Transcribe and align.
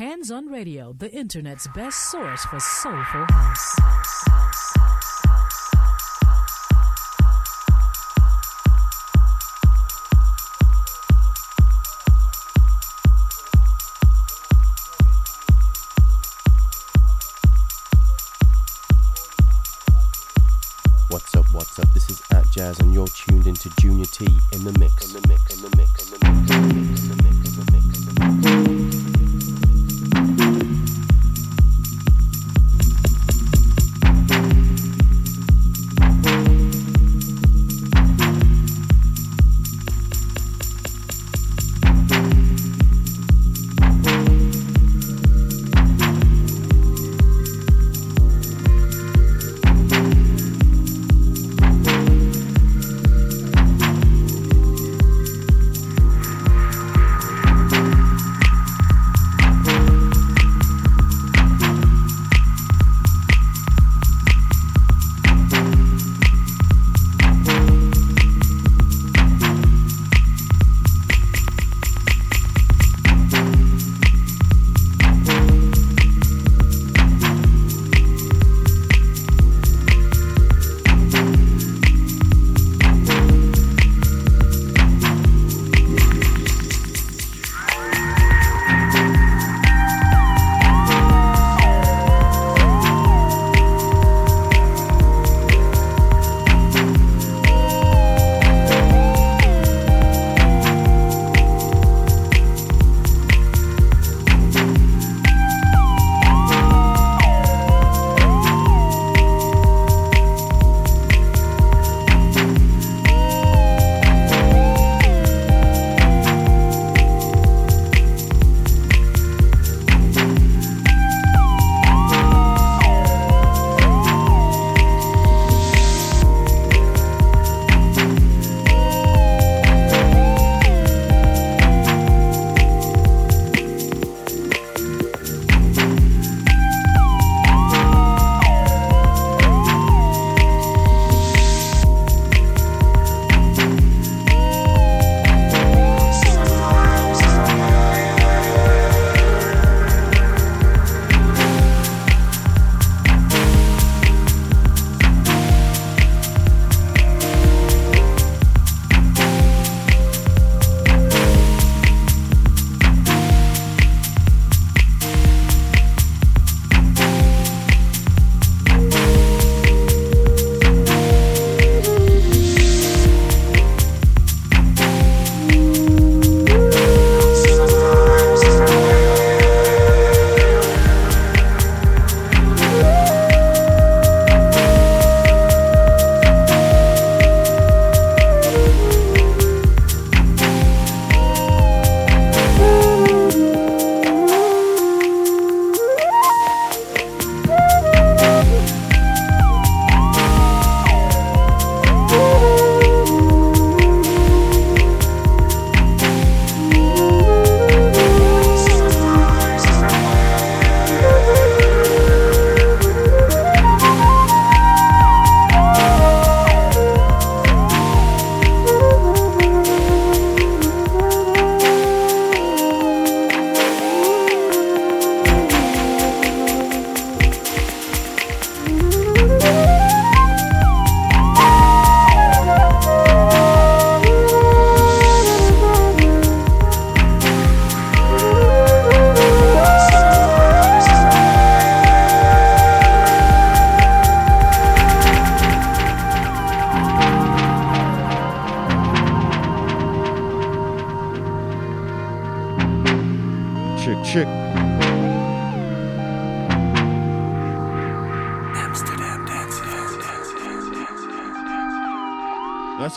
Hands 0.00 0.30
on 0.30 0.50
Radio, 0.50 0.94
the 0.96 1.12
internet's 1.12 1.66
best 1.74 2.10
source 2.10 2.42
for 2.46 2.58
soulful 2.58 3.26
house. 3.28 3.78
house, 3.78 4.22
house, 4.30 4.72
house 4.78 5.60
What's 21.10 21.34
up, 21.34 21.44
what's 21.52 21.78
up? 21.78 21.92
This 21.92 22.08
is 22.08 22.22
at 22.32 22.50
Jazz 22.50 22.80
and 22.80 22.94
you're 22.94 23.06
tuned 23.08 23.46
into 23.46 23.68
Junior 23.78 24.06
T 24.06 24.24
in 24.52 24.64
the 24.64 24.72
mix. 24.78 25.14
In 25.14 25.20
the 25.20 25.28
mix, 25.28 25.54
in 25.54 25.60
the 25.70 25.76
mix, 25.76 25.99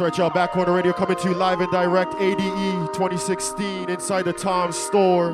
right, 0.03 0.17
y'all. 0.17 0.29
Back 0.29 0.51
Corner 0.51 0.73
Radio 0.73 0.93
coming 0.93 1.17
to 1.17 1.29
you 1.29 1.35
live 1.35 1.61
and 1.61 1.71
direct. 1.71 2.13
ADE 2.15 2.93
2016 2.93 3.89
inside 3.89 4.23
the 4.23 4.33
Tom 4.33 4.71
store. 4.71 5.33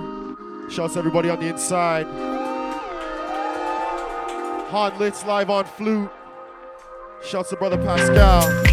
Shouts 0.70 0.94
to 0.94 1.00
everybody 1.00 1.30
on 1.30 1.40
the 1.40 1.48
inside. 1.48 2.06
Han 4.70 4.98
Litz 5.00 5.26
live 5.26 5.50
on 5.50 5.66
flute. 5.66 6.10
Shouts 7.24 7.50
to 7.50 7.56
brother 7.58 7.78
Pascal. 7.78 8.69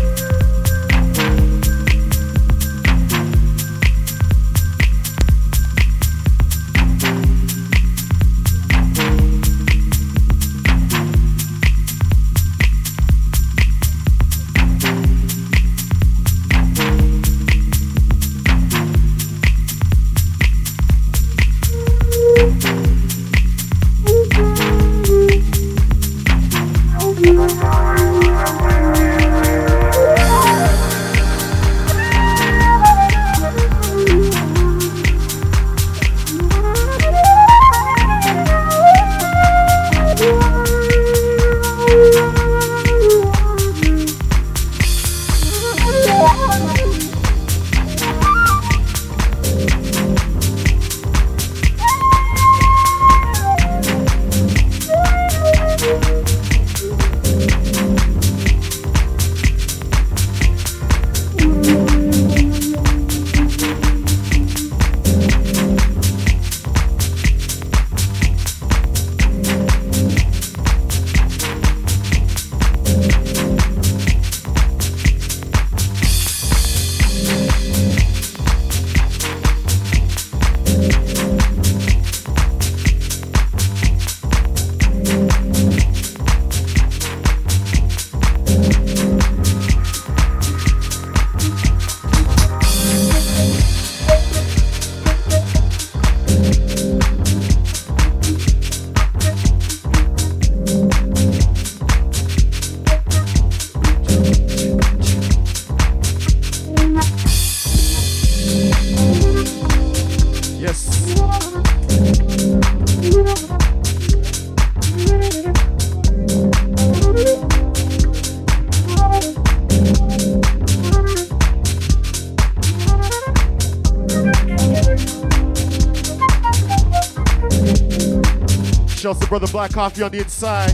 Coffee 129.77 130.03
on 130.05 130.11
the 130.11 130.21
inside. 130.21 130.73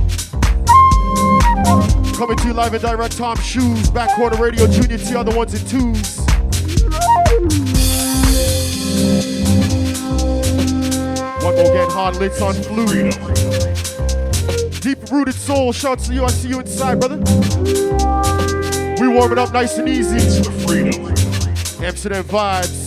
Coming 2.16 2.36
to 2.36 2.46
you 2.46 2.52
live 2.52 2.72
and 2.72 2.80
direct, 2.80 3.16
Tom 3.16 3.36
Shoes, 3.38 3.90
Back 3.90 4.14
Corner 4.14 4.36
Radio, 4.36 4.68
Junior 4.68 4.96
T 4.96 5.16
on 5.16 5.26
the 5.26 5.34
ones 5.34 5.54
and 5.54 5.68
twos. 5.68 6.18
One 11.42 11.56
more 11.56 11.64
get 11.74 11.90
hard 11.90 12.14
licks 12.18 12.40
on 12.40 12.54
flute. 12.54 13.18
Deep 14.80 15.10
rooted 15.10 15.34
soul, 15.34 15.72
shouts 15.72 16.06
to 16.06 16.14
you. 16.14 16.24
I 16.24 16.30
see 16.30 16.50
you 16.50 16.60
inside, 16.60 17.00
brother. 17.00 17.16
We 19.00 19.08
warming 19.08 19.38
up 19.38 19.52
nice 19.52 19.78
and 19.78 19.88
easy. 19.88 20.18
Amsterdam 21.84 22.22
vibes. 22.22 22.81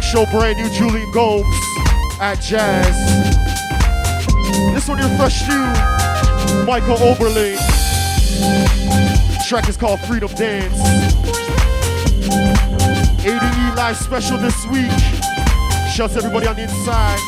Show 0.00 0.24
brand 0.30 0.56
new 0.56 0.70
Julian 0.70 1.10
Gomes 1.12 1.44
at 2.18 2.40
Jazz. 2.40 2.96
This 4.72 4.88
one 4.88 4.96
here 4.96 5.18
fresh 5.18 5.46
new, 5.46 6.64
Michael 6.64 6.96
Oberlin. 6.96 7.58
Track 9.46 9.68
is 9.68 9.76
called 9.76 10.00
Freedom 10.00 10.32
Dance. 10.34 10.80
ADE 13.22 13.76
live 13.76 13.98
special 13.98 14.38
this 14.38 14.66
week. 14.68 14.90
Shouts 15.92 16.16
everybody 16.16 16.46
on 16.46 16.56
the 16.56 16.62
inside. 16.62 17.18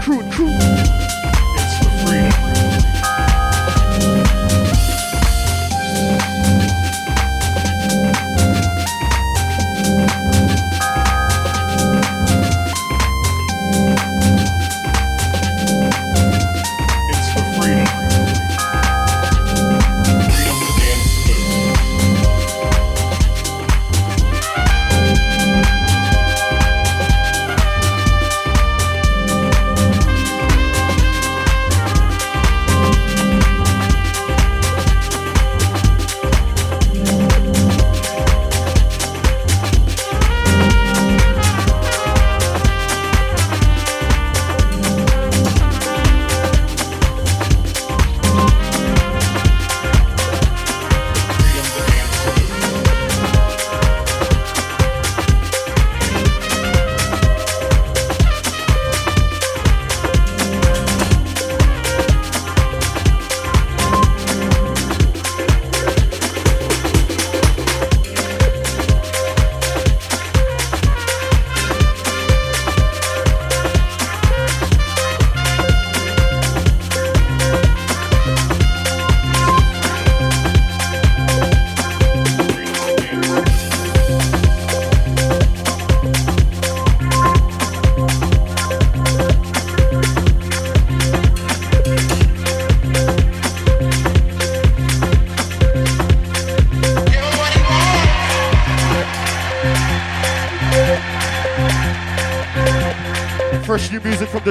Crew 0.00 0.20
and 0.20 0.32
crew. 0.32 0.97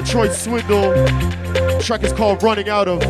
Detroit 0.07 0.31
Swindle. 0.31 0.93
Track 1.81 2.01
is 2.01 2.13
called 2.13 2.41
Running 2.41 2.69
Out 2.69 2.87
of. 2.87 3.03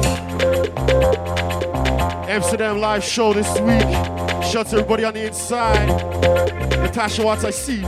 Amsterdam 2.27 2.79
live 2.79 3.03
show 3.03 3.33
this 3.33 3.47
week. 3.59 3.83
Shouts 4.43 4.73
everybody 4.73 5.03
on 5.03 5.13
the 5.13 5.27
inside. 5.27 5.89
Natasha 6.81 7.23
Watts, 7.23 7.43
I 7.43 7.51
see. 7.51 7.81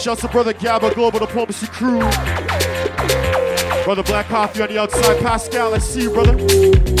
Shouts 0.00 0.22
to 0.22 0.28
Brother 0.28 0.54
Gabba 0.54 0.94
Global 0.94 1.18
Diplomacy 1.18 1.66
Crew. 1.66 1.98
Brother 3.84 4.02
Black 4.02 4.28
Coffee 4.28 4.62
on 4.62 4.70
the 4.70 4.78
outside. 4.80 5.20
Pascal, 5.20 5.74
I 5.74 5.78
see 5.78 6.04
you, 6.04 6.10
brother. 6.10 6.91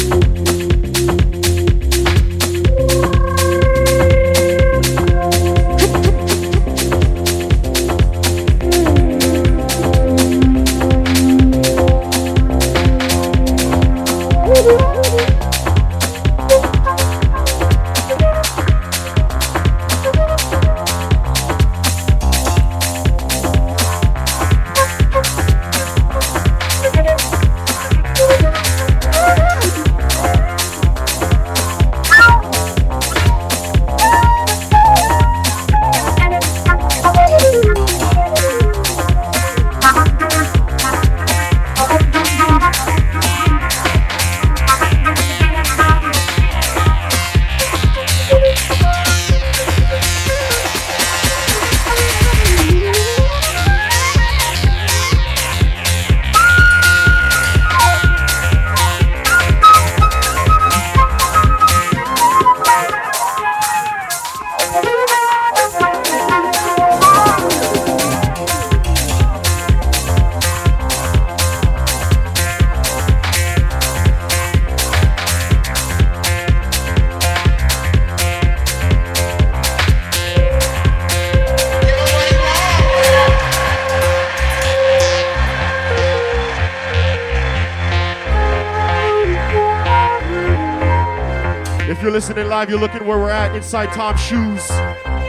You're 92.02 92.10
listening 92.10 92.48
live, 92.48 92.68
you're 92.68 92.80
looking 92.80 93.06
where 93.06 93.16
we're 93.16 93.30
at 93.30 93.54
inside 93.54 93.92
Tom's 93.92 94.20
shoes. 94.20 94.66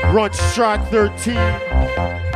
Brunch 0.10 0.56
track 0.56 0.90
13. 0.90 2.33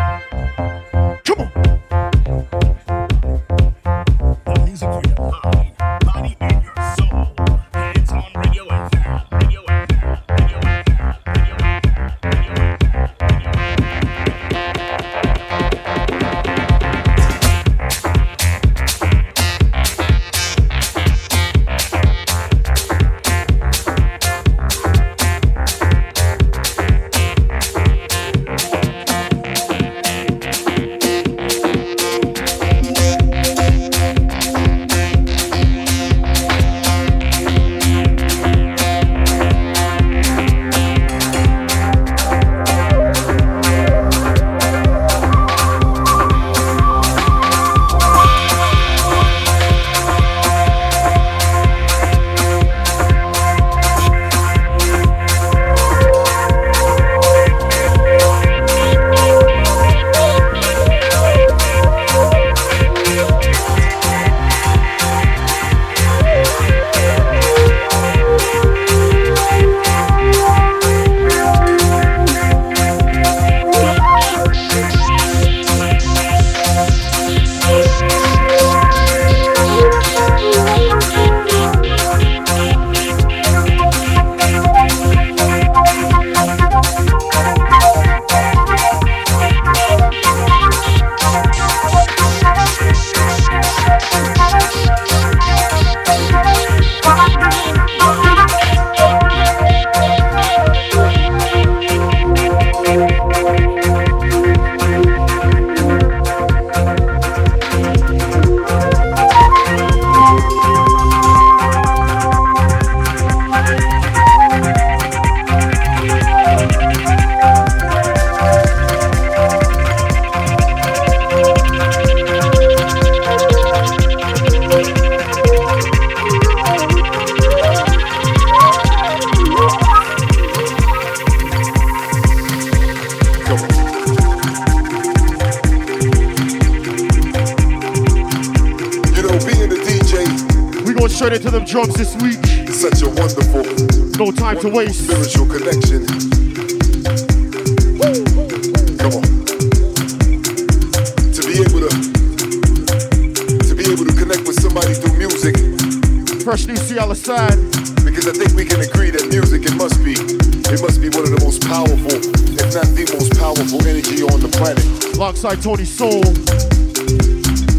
Tony 165.67 165.83
Soul. 165.83 166.23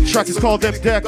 Track 0.04 0.28
is 0.28 0.38
called 0.38 0.60
Them 0.60 0.74
Decks. 0.82 1.07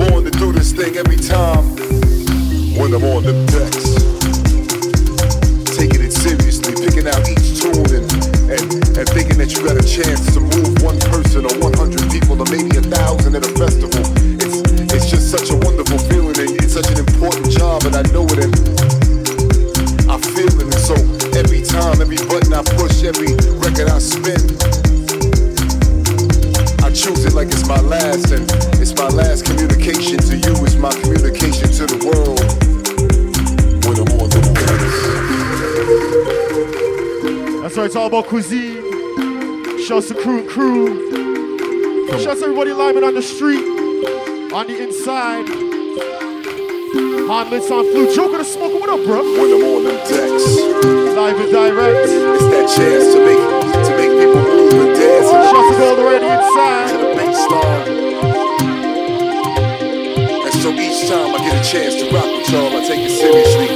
Born 0.00 0.24
to 0.24 0.30
do 0.30 0.52
this 0.52 0.72
thing 0.72 0.96
every 0.96 1.16
time. 1.16 1.64
When 2.78 2.94
I'm 2.96 3.04
on 3.04 3.20
the 3.28 3.36
decks. 3.52 4.00
Taking 5.76 6.00
it 6.00 6.12
seriously 6.12 6.72
picking 6.72 7.04
out 7.08 7.20
each 7.28 7.60
tune 7.60 7.84
and, 7.92 8.08
and 8.48 8.68
and 8.96 9.06
thinking 9.12 9.36
that 9.36 9.52
you 9.52 9.60
got 9.64 9.76
a 9.76 9.84
chance 9.84 10.32
to 10.32 10.40
move 10.40 10.80
one 10.80 10.96
person 11.12 11.44
or 11.44 11.52
100 11.60 12.08
people 12.08 12.40
or 12.40 12.48
maybe 12.48 12.72
a 12.76 12.84
thousand 12.84 13.36
at 13.36 13.44
a 13.44 13.52
festival. 13.60 14.00
It's 14.40 14.60
it's 14.92 15.08
just 15.10 15.28
such 15.28 15.52
a 15.52 15.56
wonderful 15.60 16.00
feeling 16.08 16.36
and 16.40 16.56
it's 16.60 16.72
such 16.72 16.88
an 16.88 17.00
important 17.00 17.52
job 17.52 17.84
and 17.84 17.96
I 17.96 18.04
know 18.12 18.24
it 18.24 18.40
and 18.40 18.54
I 20.08 20.16
feel 20.16 20.48
it. 20.48 20.64
And 20.64 20.80
so 20.80 20.96
every 21.36 21.60
time 21.60 22.00
every 22.00 22.20
button 22.24 22.52
I 22.56 22.64
push 22.76 23.04
every 23.04 23.36
record 23.60 23.92
I 23.92 24.00
spin 24.00 24.59
choose 27.00 27.24
it 27.24 27.32
like 27.32 27.48
it's 27.48 27.66
my 27.66 27.80
last 27.80 28.30
and 28.30 28.44
it's 28.76 28.94
my 28.94 29.08
last 29.08 29.46
communication 29.46 30.18
to 30.18 30.36
you 30.36 30.52
it's 30.66 30.74
my 30.76 30.90
communication 31.00 31.66
to 31.72 31.86
the 31.86 31.96
world 32.04 32.38
when 33.86 33.96
I'm 33.96 34.20
on 34.20 34.28
the 34.28 34.40
That's 37.62 37.76
right, 37.78 37.86
it's 37.86 37.96
all 37.96 38.08
about 38.08 38.26
cuisine. 38.26 38.82
Shouts 39.80 40.08
to 40.08 40.14
crew 40.14 40.40
and 40.40 40.48
crew. 40.50 41.08
Shouts 42.20 42.40
to 42.40 42.46
everybody 42.46 42.72
live 42.72 42.96
and 42.96 43.04
on 43.06 43.14
the 43.14 43.22
street, 43.22 43.64
on 44.52 44.66
the 44.66 44.82
inside. 44.82 45.48
Hot 47.28 47.46
on 47.50 47.60
flute. 47.60 48.14
Joker 48.14 48.38
the 48.38 48.44
smoker, 48.44 48.78
what 48.78 48.90
up, 48.90 49.02
bro? 49.06 49.22
when 49.22 49.52
I'm 49.54 49.62
on 49.64 49.84
them 49.84 49.96
decks 50.06 50.60
Live 51.16 51.40
and 51.40 51.50
direct. 51.50 52.10
it's 52.10 52.44
that 52.50 52.68
chance 52.76 53.14
to 53.14 53.24
make 53.24 53.59
we're 54.72 54.94
inside. 56.22 56.90
To 56.90 56.96
the. 56.98 57.10
And 60.44 60.54
so 60.54 60.68
each 60.72 61.08
time 61.08 61.34
I 61.34 61.38
get 61.38 61.54
a 61.60 61.64
chance 61.68 61.94
to 61.96 62.04
rock 62.14 62.26
with 62.26 62.50
y'all, 62.50 62.76
I 62.76 62.80
take 62.86 63.00
it 63.00 63.10
seriously. 63.10 63.68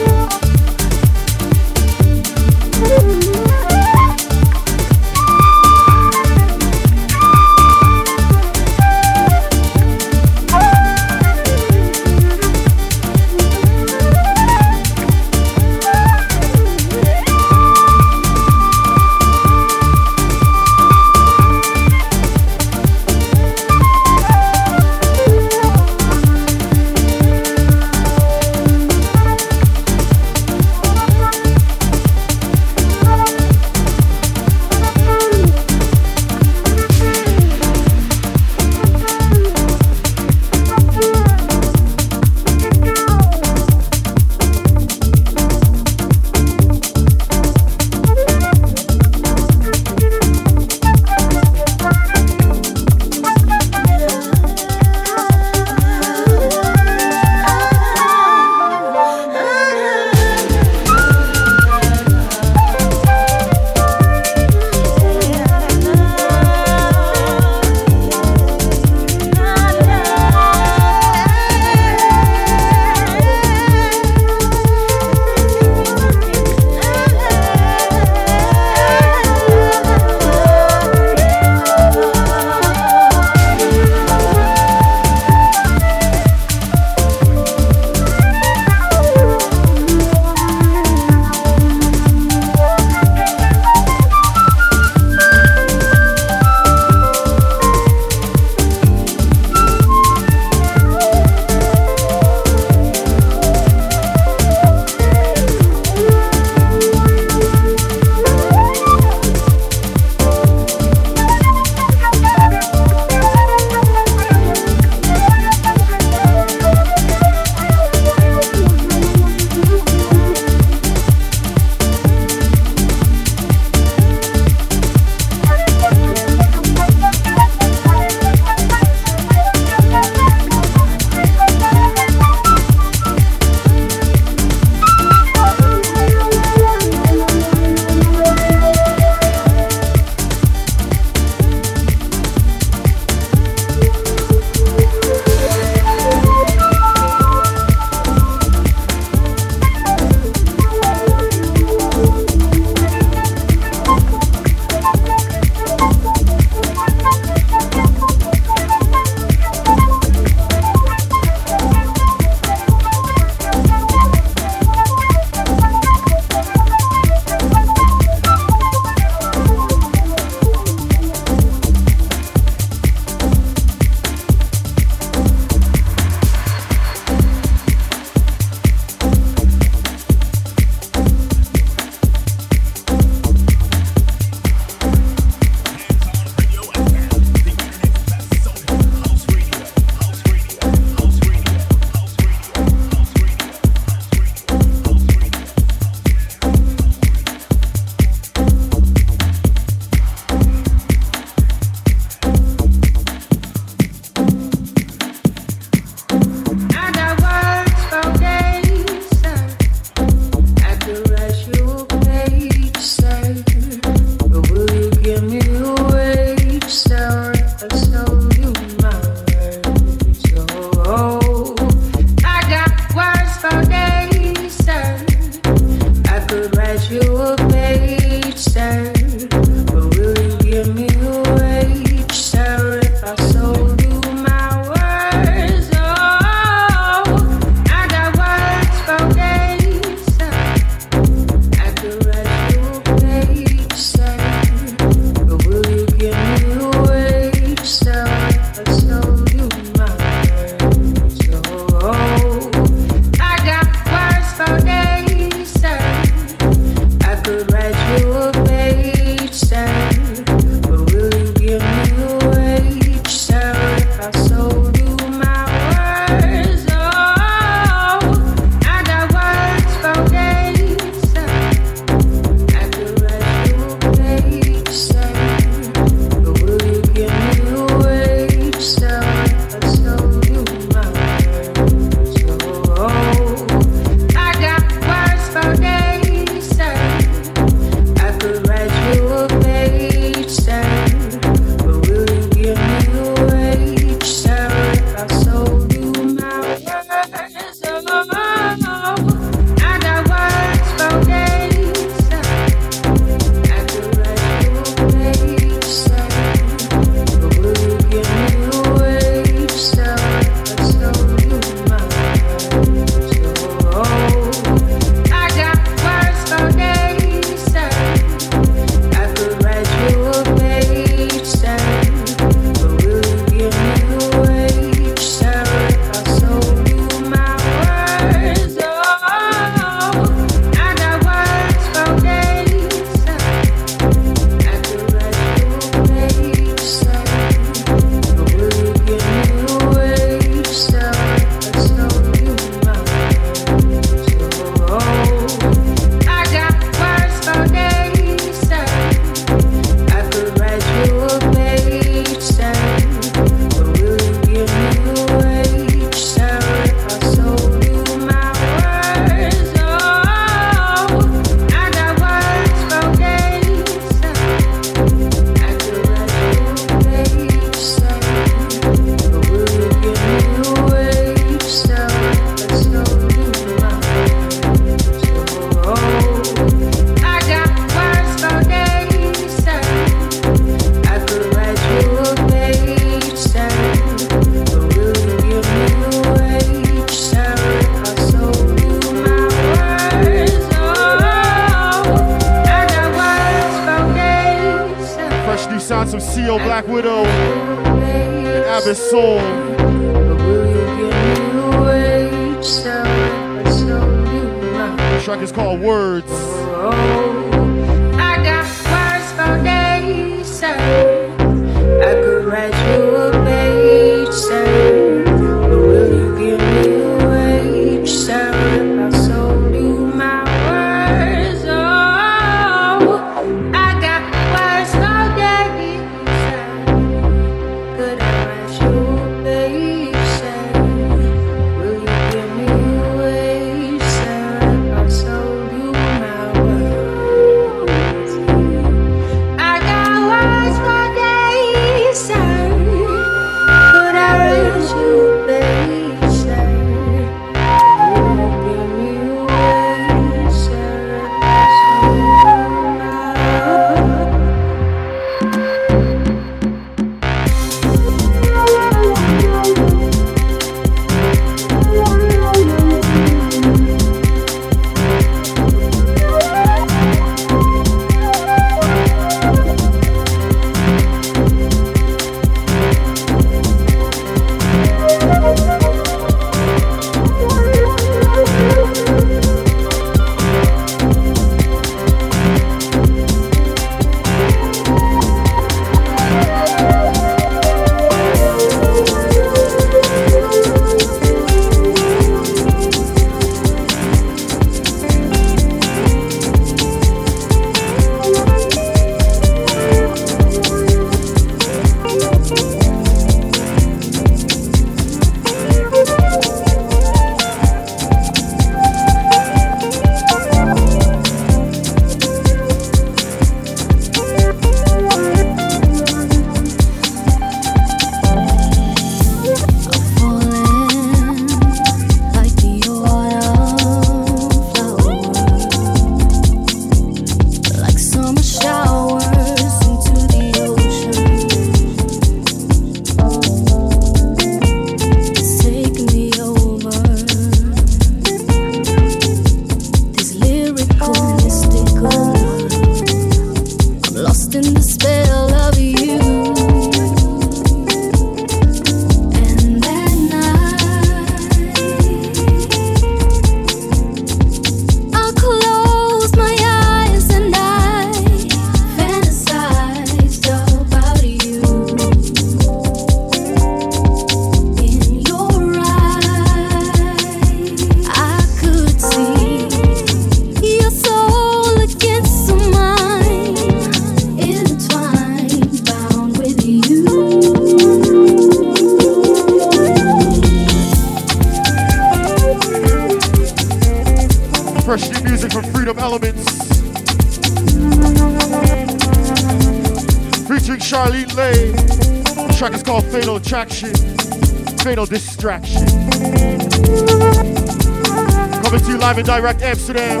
Direct 599.20 599.42
Amsterdam. 599.42 600.00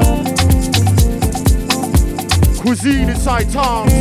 Cuisine 2.58 3.10
inside 3.10 3.48
Tom's. 3.52 3.93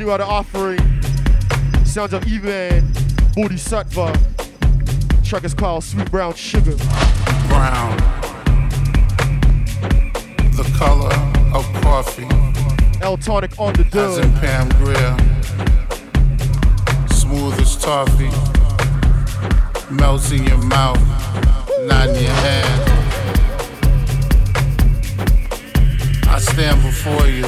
Freshly 0.00 0.12
Rider 0.12 0.24
offering. 0.24 0.78
Sounds 1.84 2.14
of 2.14 2.24
Ivan 2.26 2.90
Bodhisattva. 3.34 4.18
Track 5.22 5.44
is 5.44 5.52
called 5.52 5.84
Sweet 5.84 6.10
Brown 6.10 6.32
Sugar. 6.32 6.74
Brown. 7.48 7.98
The 10.56 10.64
color 10.78 11.12
of 11.54 11.66
coffee. 11.82 12.26
L 13.02 13.18
Tonic 13.18 13.58
on 13.58 13.74
the 13.74 13.84
dub. 13.84 14.12
As 14.12 14.18
in 14.18 14.32
Pam 14.36 14.70
Grier. 14.78 15.16
Smooth 17.08 17.60
as 17.60 17.76
toffee. 17.76 18.30
Melts 19.90 20.32
in 20.32 20.46
your 20.46 20.62
mouth, 20.64 20.98
not 21.86 22.08
in 22.08 22.22
your 22.22 22.32
hand. 22.32 22.90
I 26.26 26.38
stand 26.38 26.82
before 26.82 27.26
you 27.26 27.44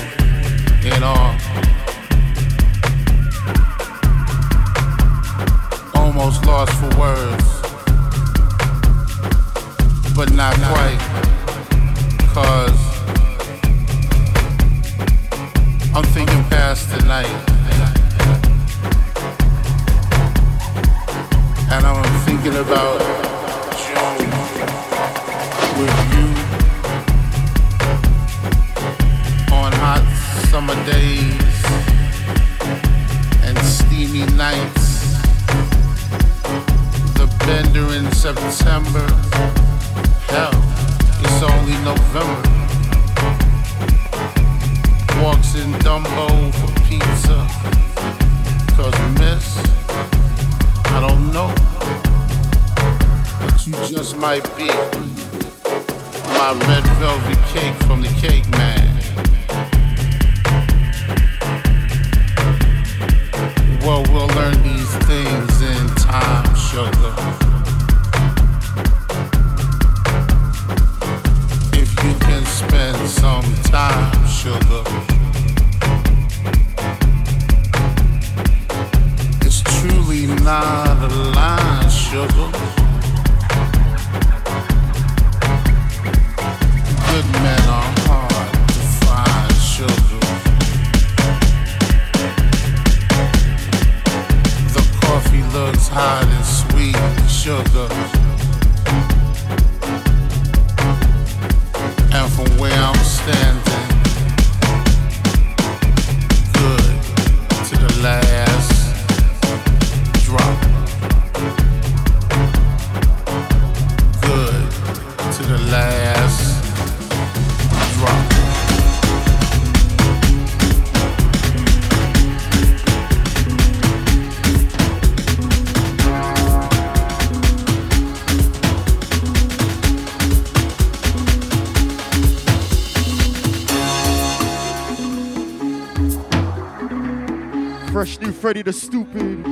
Fresh 138.02 138.18
new 138.18 138.32
Freddy 138.32 138.62
the 138.62 138.72
Stupid. 138.72 139.44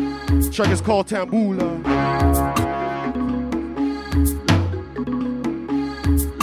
Track 0.53 0.71
is 0.71 0.81
called 0.81 1.07
Tambula. 1.07 1.81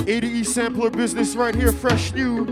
80E 0.06 0.46
sampler 0.46 0.90
business 0.90 1.36
right 1.36 1.54
here, 1.54 1.74
fresh 1.74 2.14
new. 2.14 2.46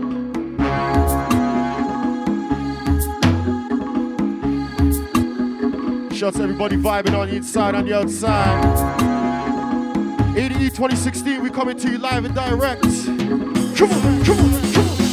Shouts 6.14 6.38
everybody 6.38 6.76
vibing 6.76 7.18
on 7.18 7.30
the 7.30 7.36
inside, 7.36 7.74
on 7.74 7.86
the 7.86 7.96
outside. 7.96 8.62
80E 10.36 10.68
2016, 10.68 11.42
we 11.42 11.48
coming 11.48 11.78
to 11.78 11.90
you 11.90 11.96
live 11.96 12.26
and 12.26 12.34
direct. 12.34 12.82
Come 12.82 13.90
on, 13.90 14.22
come 14.22 14.38
on, 14.38 14.72
come 14.74 15.00
on. 15.00 15.05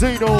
Featuring 0.00 0.39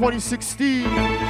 2016. 0.00 1.29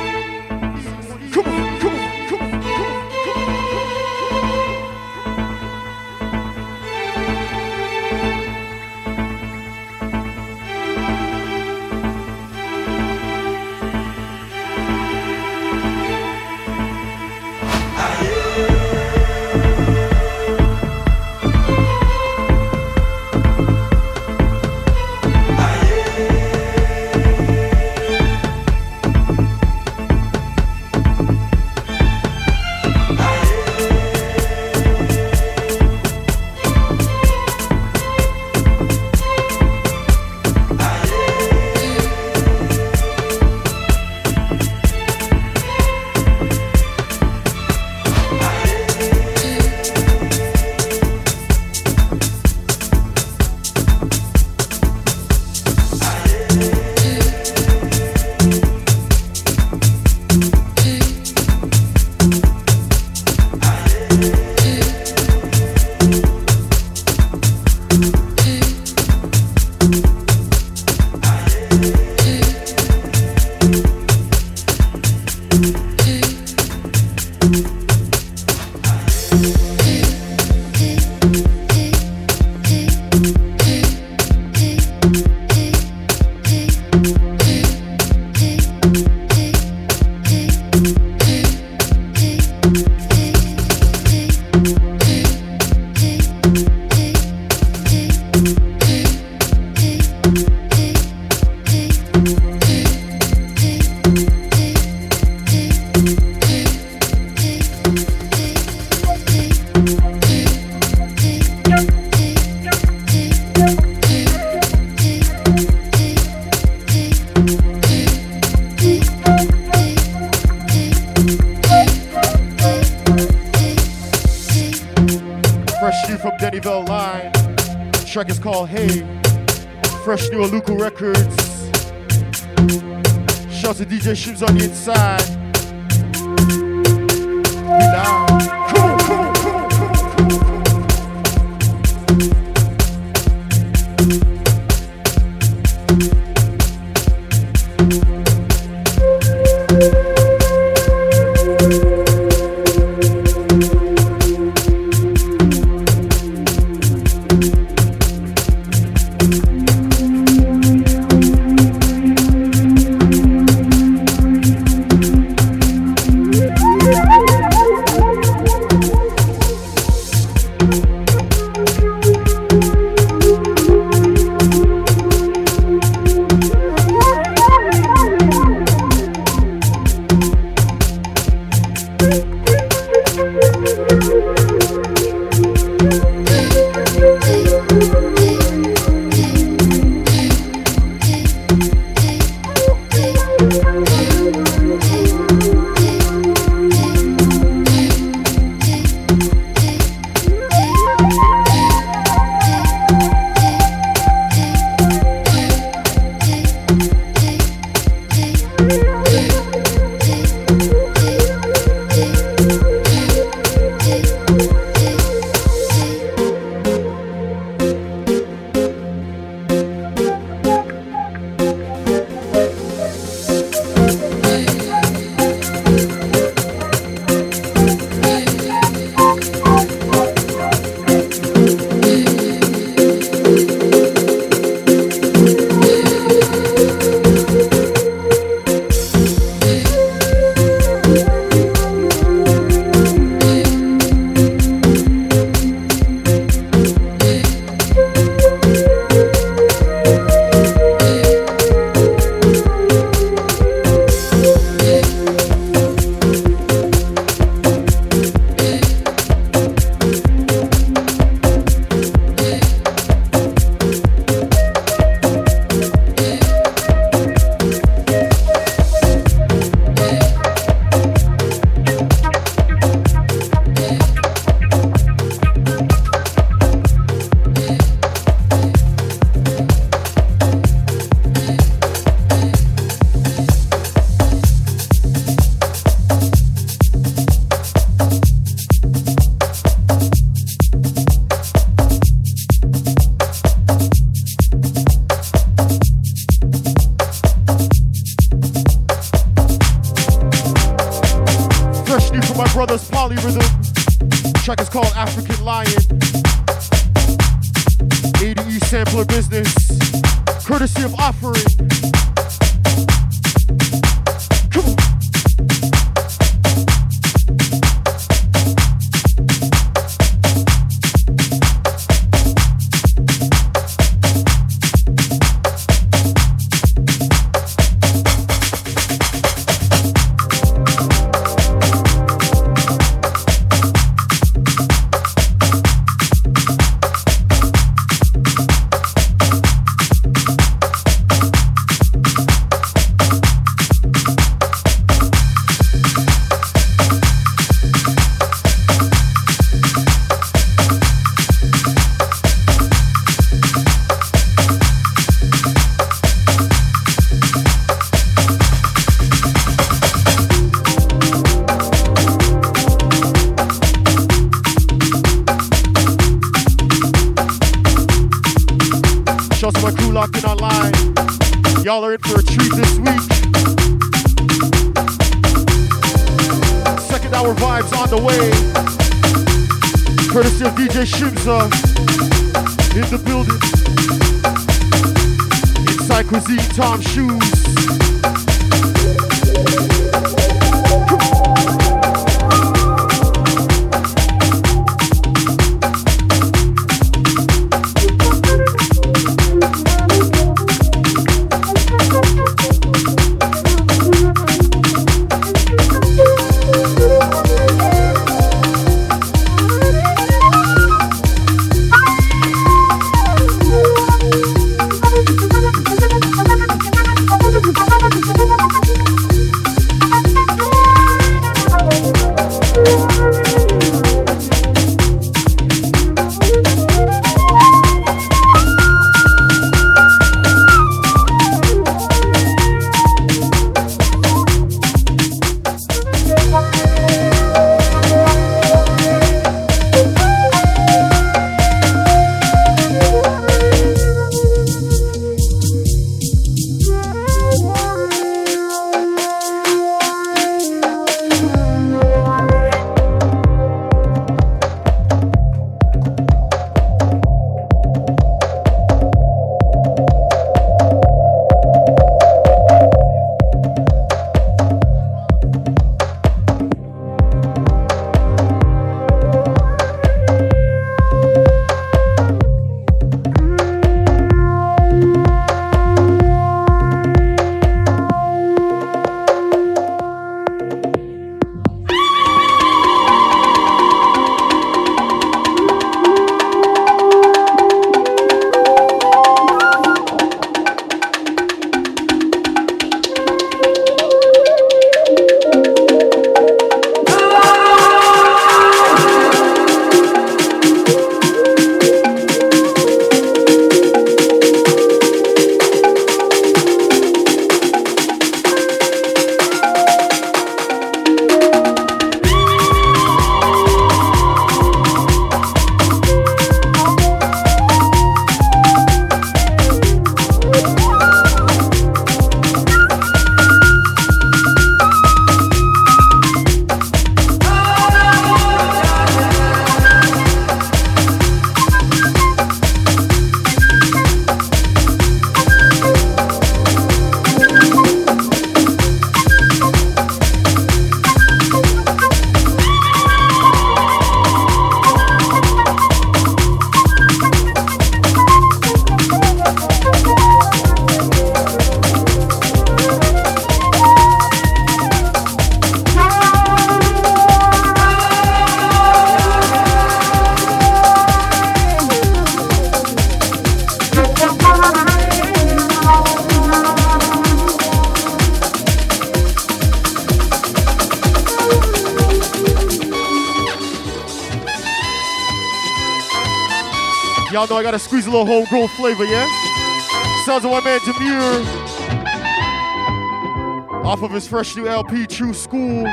Fresh 583.91 584.15
new 584.15 584.29
LP, 584.29 584.69
True 584.69 584.95
School. 584.95 585.43
Woo! 585.43 585.49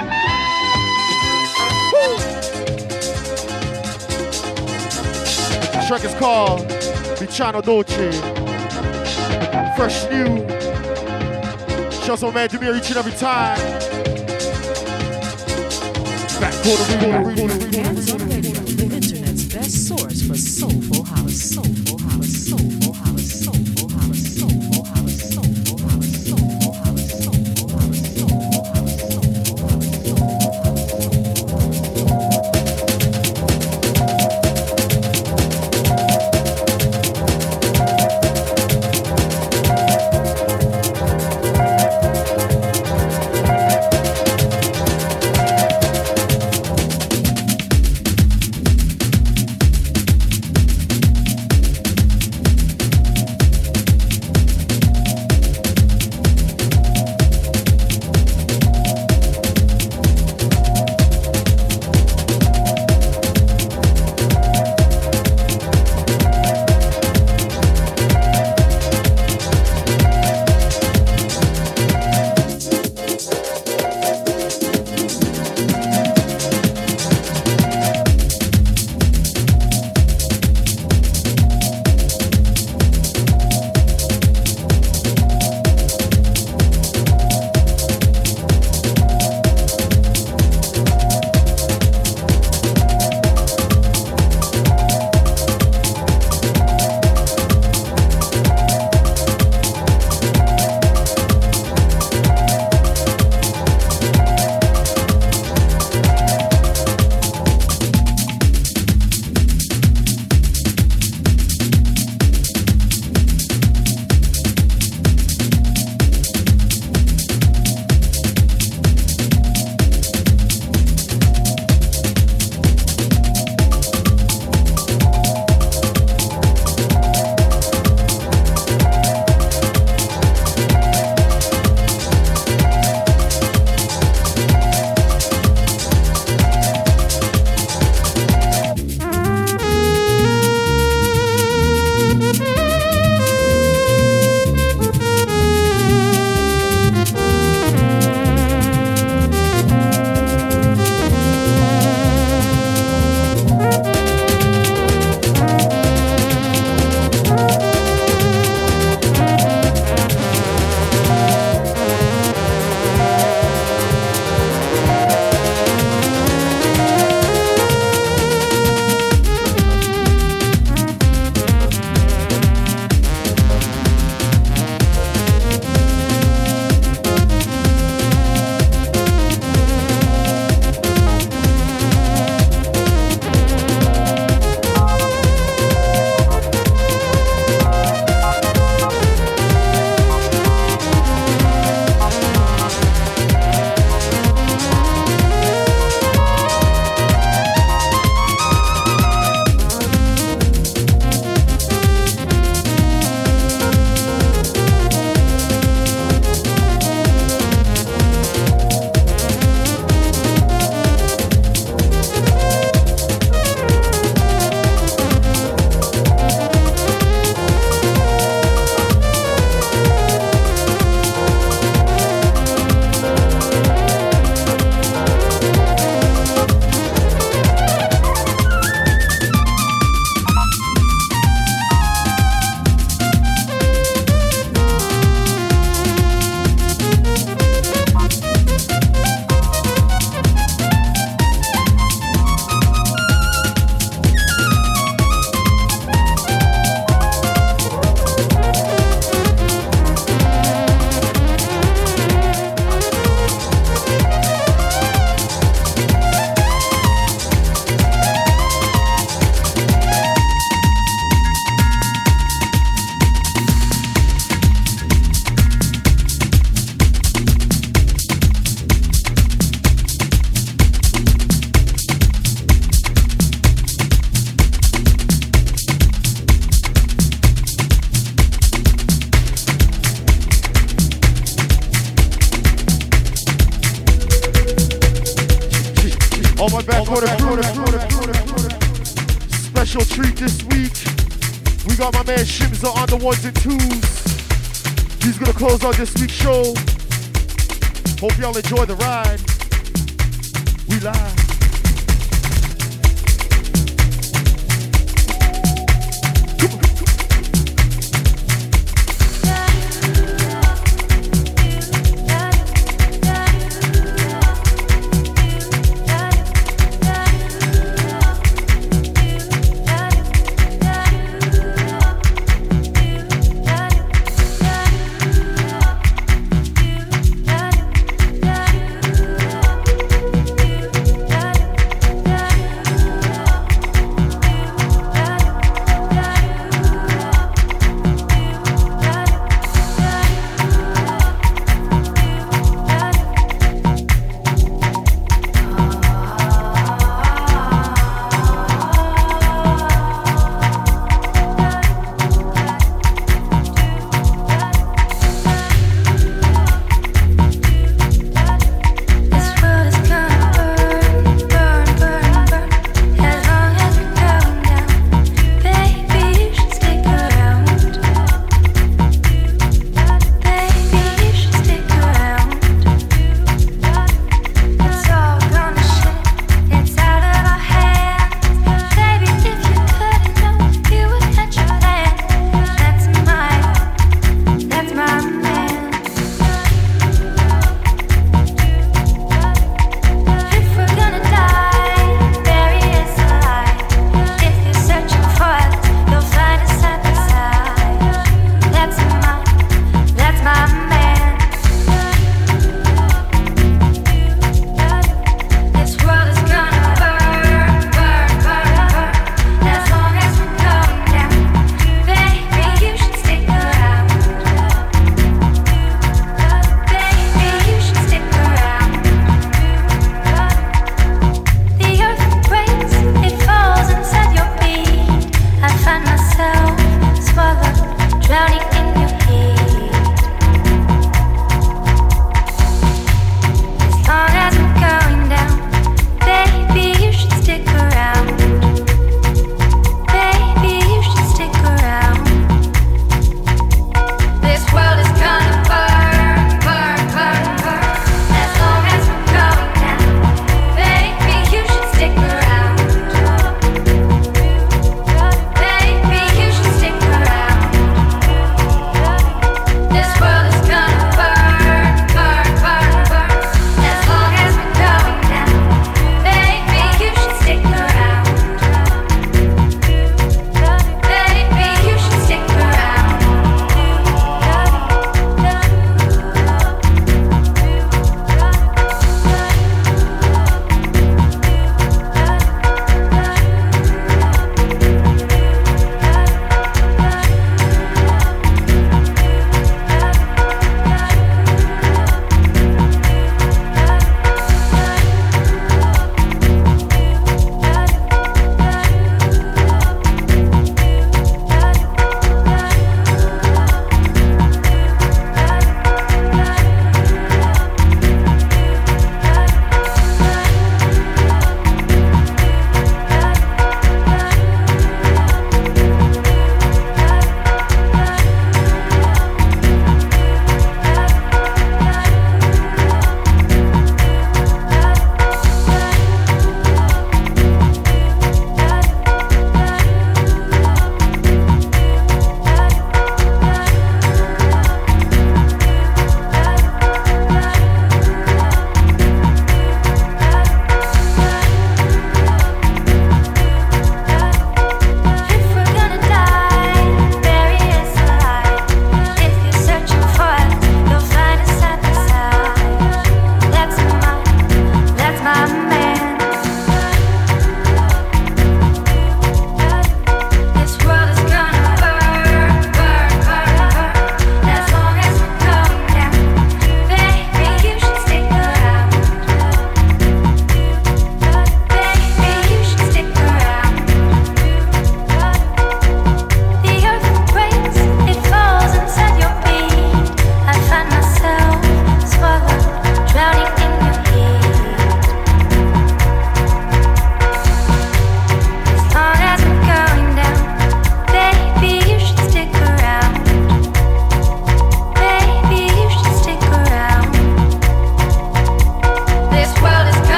Track 5.88 6.06
is 6.06 6.14
called 6.20 6.68
Bichano 7.18 7.64
Dolce. 7.64 8.12
Fresh 9.76 10.08
new. 10.12 10.48
Shout 12.06 12.22
out 12.22 12.36
man 12.36 12.48
Demure 12.48 12.76
each 12.76 12.90
and 12.90 12.98
every 12.98 13.14
time. 13.14 13.58
Back 16.40 16.54
corner, 16.64 16.86
corner, 17.00 17.36
corner, 17.36 17.58
corner. 17.58 17.76
Hands 17.76 18.14
on 18.14 18.47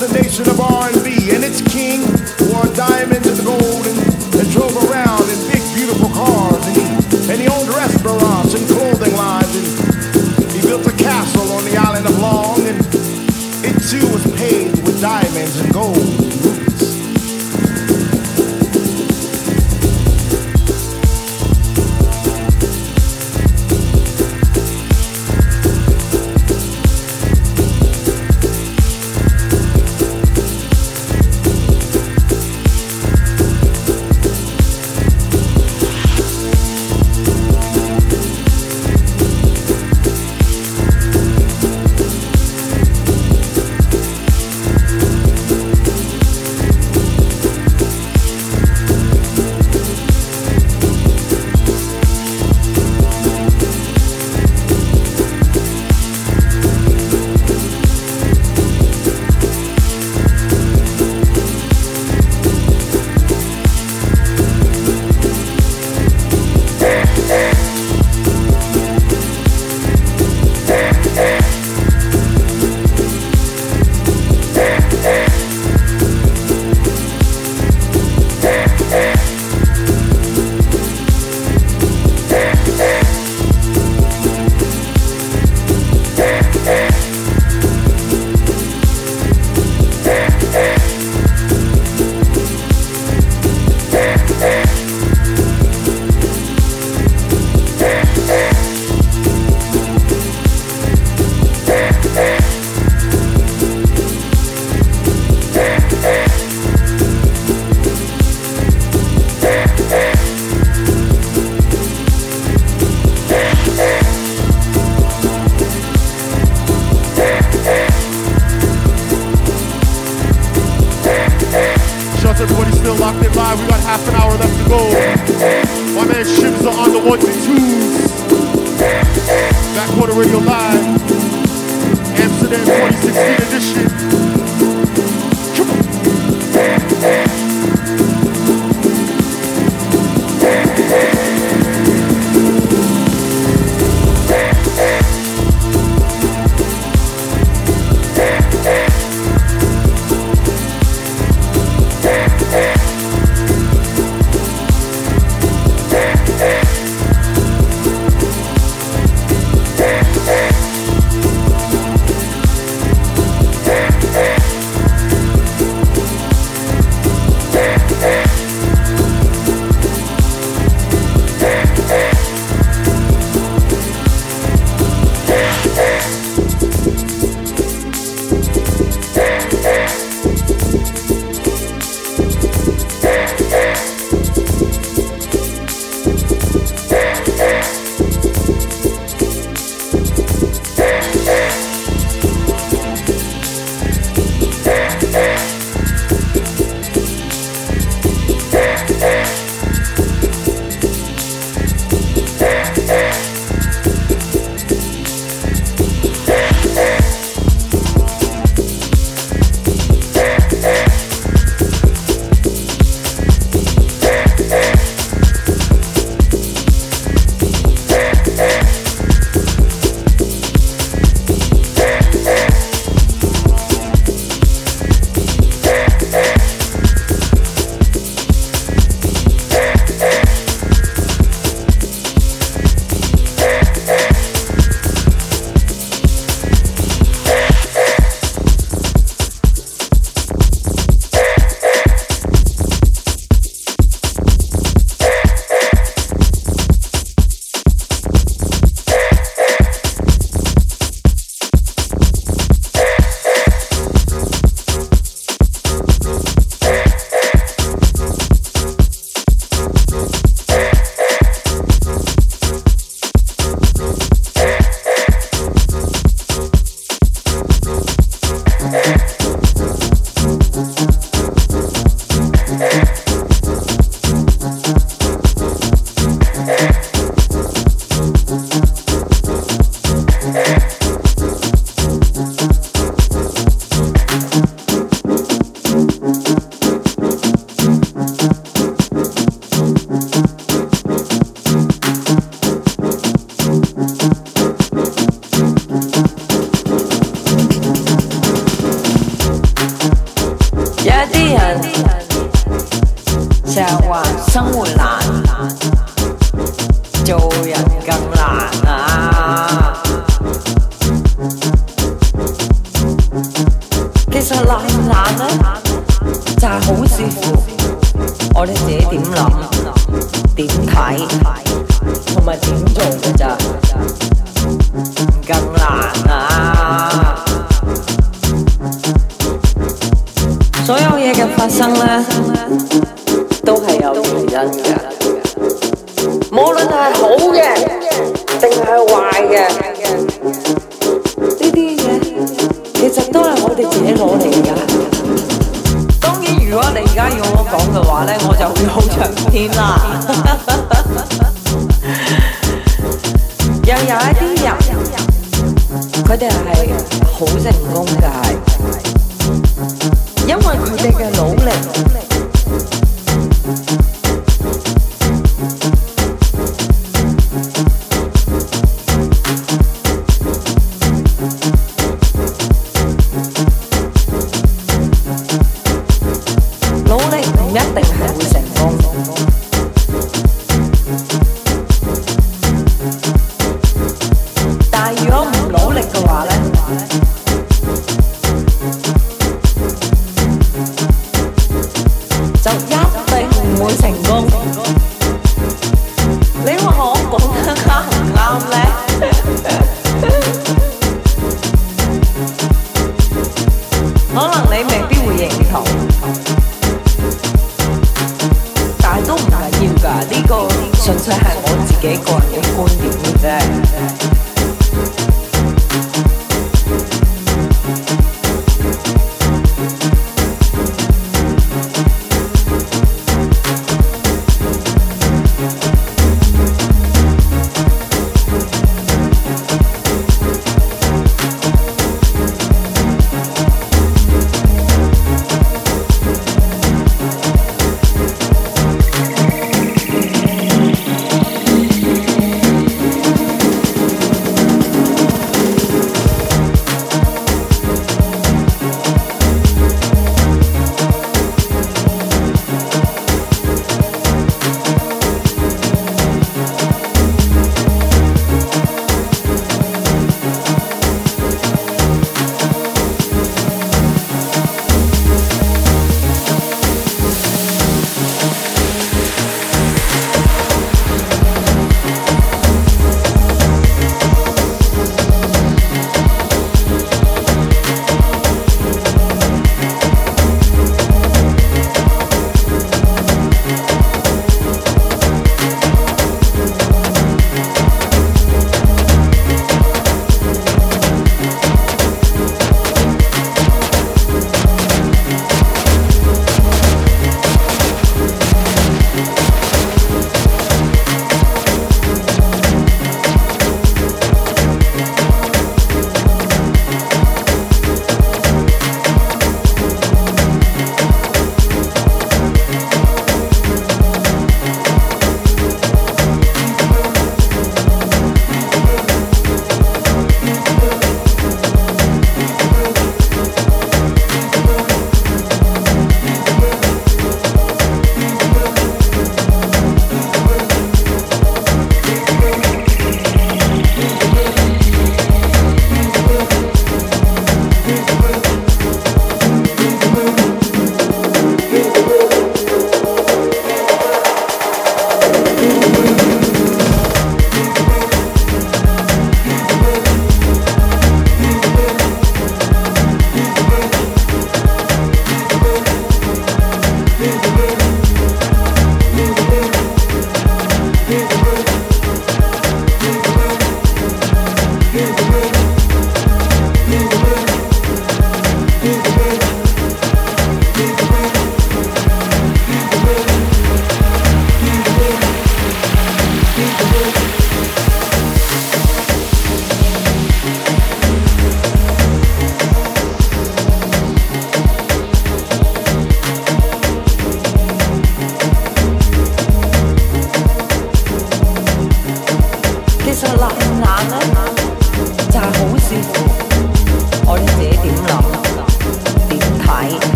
was 0.00 0.12
the 0.12 0.22
nation 0.22 0.48
of 0.48 0.60
R&B, 0.60 1.07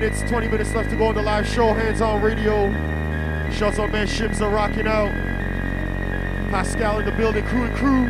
minutes, 0.00 0.20
20 0.28 0.48
minutes 0.48 0.74
left 0.74 0.90
to 0.90 0.96
go 0.96 1.06
on 1.06 1.14
the 1.14 1.22
live 1.22 1.48
show. 1.48 1.72
Hands 1.72 2.02
on 2.02 2.20
radio. 2.20 2.70
Shouts 3.50 3.78
out, 3.78 3.90
man. 3.90 4.06
Shims 4.06 4.42
are 4.42 4.50
rocking 4.50 4.86
out. 4.86 5.10
Pascal 6.50 6.98
in 6.98 7.06
the 7.06 7.12
building, 7.12 7.42
crew 7.46 7.62
and 7.62 7.74
crew. 7.74 8.02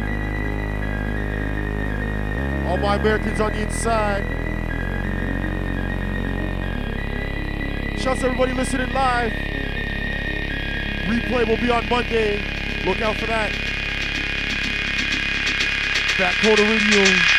All 2.68 2.76
my 2.76 2.96
Americans 2.96 3.40
on 3.40 3.52
the 3.52 3.62
inside. 3.62 4.24
Shouts 8.00 8.18
to 8.18 8.26
everybody 8.26 8.52
listening 8.52 8.92
live. 8.92 9.30
Replay 11.06 11.46
will 11.46 11.56
be 11.56 11.70
on 11.70 11.88
Monday. 11.88 12.38
Look 12.84 13.00
out 13.00 13.14
for 13.14 13.26
that. 13.26 13.52
Back 16.18 16.34
Quarter 16.42 16.64
Radio. 16.64 17.35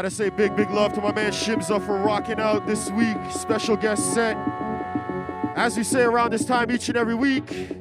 Gotta 0.00 0.10
say 0.10 0.30
big, 0.30 0.56
big 0.56 0.70
love 0.70 0.94
to 0.94 1.02
my 1.02 1.12
man 1.12 1.30
Shimza 1.30 1.84
for 1.84 1.98
rocking 1.98 2.40
out 2.40 2.66
this 2.66 2.90
week. 2.92 3.18
Special 3.30 3.76
guest 3.76 4.14
set. 4.14 4.34
As 5.56 5.76
we 5.76 5.82
say 5.82 6.04
around 6.04 6.32
this 6.32 6.46
time 6.46 6.70
each 6.70 6.88
and 6.88 6.96
every 6.96 7.14
week. 7.14 7.76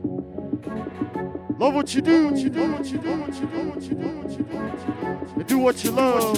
Love 1.58 1.76
what 1.76 1.96
you 1.96 2.02
do. 2.02 2.28
What 2.28 2.36
you 2.36 2.50
do. 2.50 2.74
What 2.74 2.86
you 2.88 2.98
do. 2.98 3.22
What 3.22 3.34
you 3.40 3.48
do. 3.48 3.70
What 3.70 3.82
you 3.84 3.96
do. 3.96 4.08
What 4.18 4.32
you 4.32 4.44
do. 4.44 4.58
What 4.58 4.80
you 4.82 4.88
do, 5.00 5.40
and 5.40 5.48
do 5.48 5.60
what 5.60 5.82
you 5.82 5.92
love. 5.92 6.36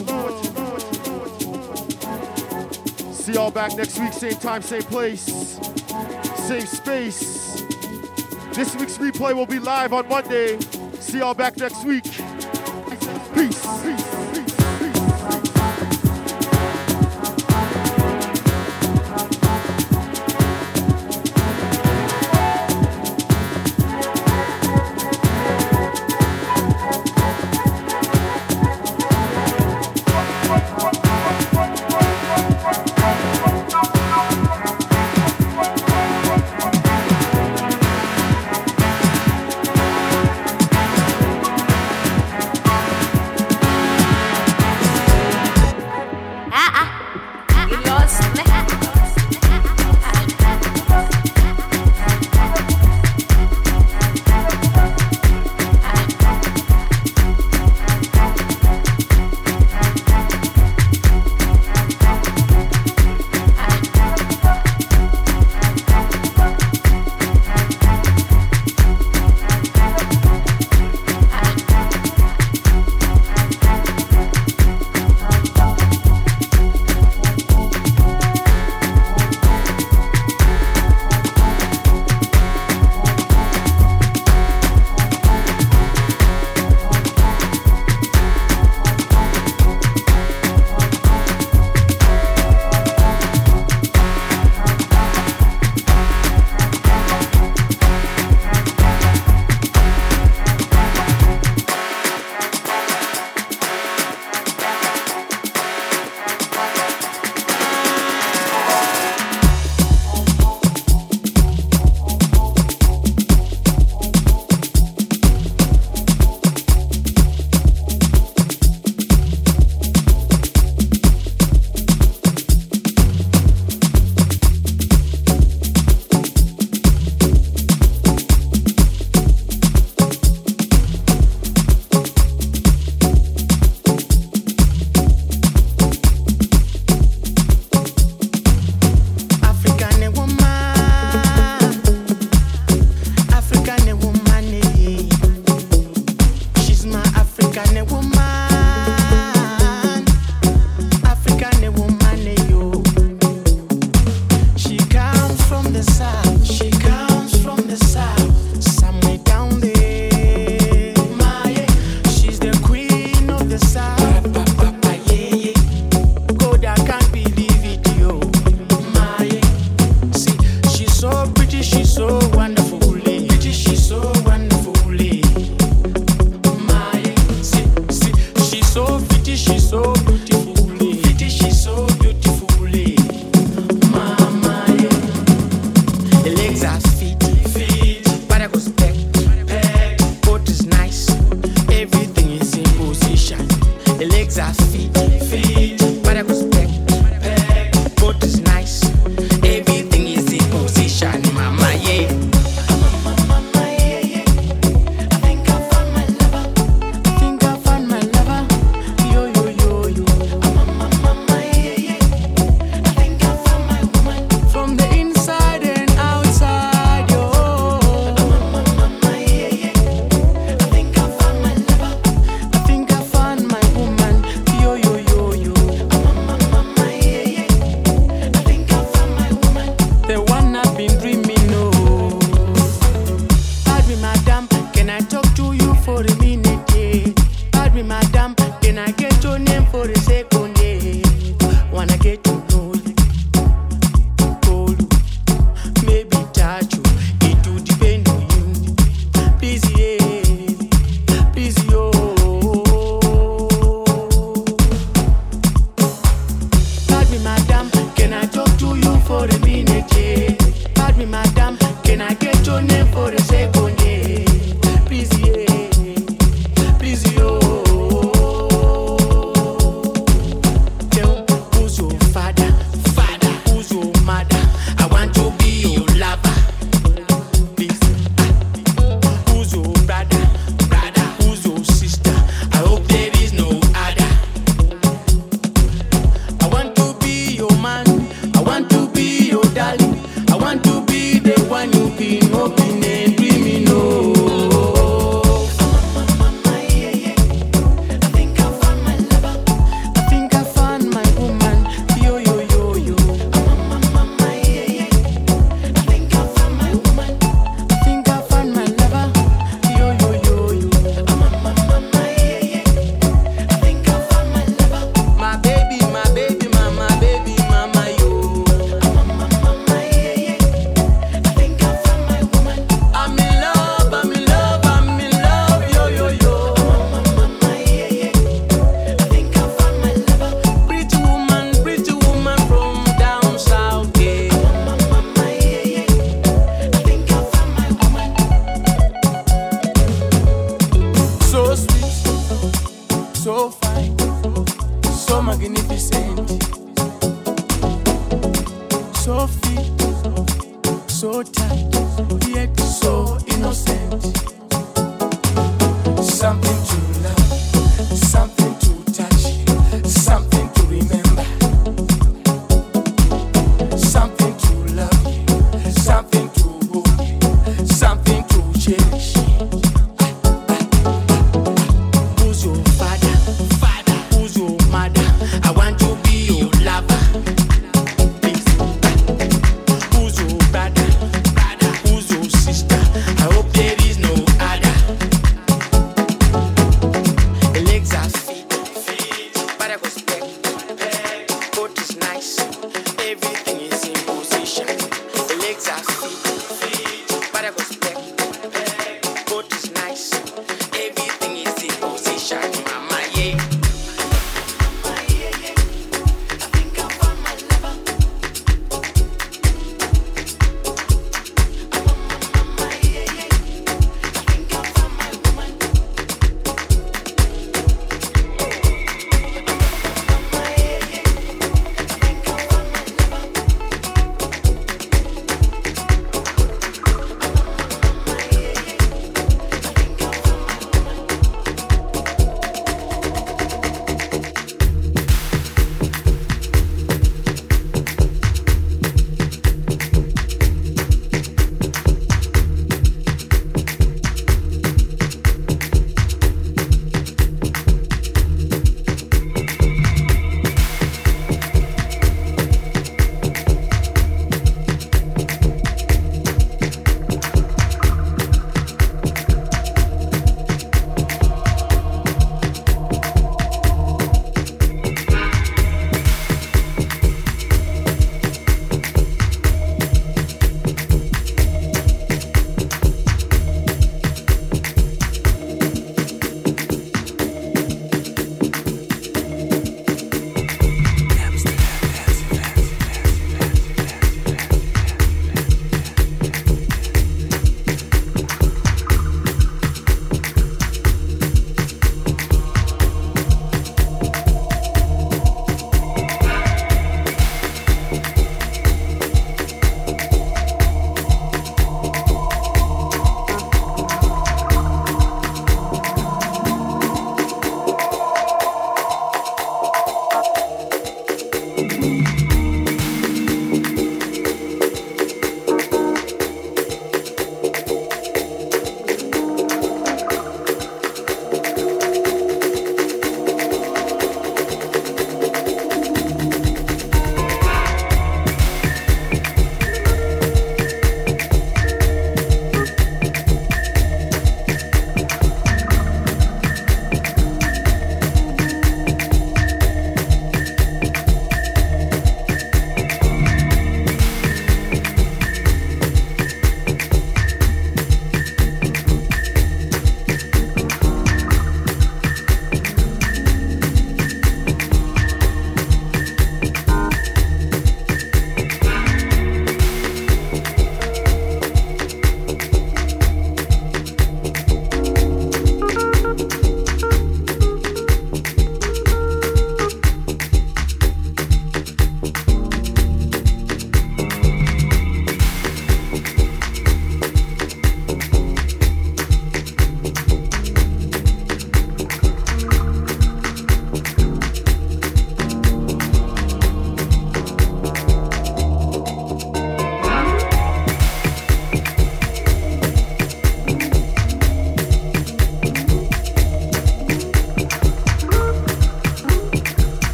See 3.15 3.33
y'all 3.33 3.49
back 3.49 3.75
next 3.75 3.97
week, 3.99 4.13
same 4.13 4.35
time, 4.35 4.61
same 4.61 4.83
place, 4.83 5.57
same 6.45 6.67
space. 6.67 7.63
This 8.53 8.75
week's 8.75 8.99
replay 8.99 9.33
will 9.33 9.47
be 9.47 9.57
live 9.57 9.93
on 9.93 10.07
Monday. 10.07 10.59
See 10.99 11.17
y'all 11.17 11.33
back 11.33 11.57
next 11.57 11.83
week. 11.85 12.05